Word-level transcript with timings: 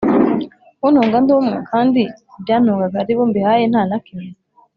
kuntunga 0.79 1.17
ndi 1.21 1.31
umwe? 1.39 1.57
Kandi 1.71 2.01
ibyantungaga 2.37 2.95
ari 3.03 3.13
bo 3.17 3.23
mbihaye 3.29 3.63
nta 3.71 3.81
na 3.89 3.97
kimwe 4.05 4.31